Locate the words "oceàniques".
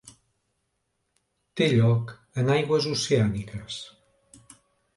2.95-3.81